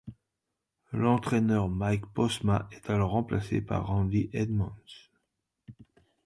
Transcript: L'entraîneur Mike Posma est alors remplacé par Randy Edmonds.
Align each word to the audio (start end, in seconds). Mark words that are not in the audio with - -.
L'entraîneur 0.93 1.69
Mike 1.69 2.07
Posma 2.11 2.67
est 2.71 2.89
alors 2.89 3.11
remplacé 3.11 3.61
par 3.61 3.85
Randy 3.85 4.31
Edmonds. 4.33 4.73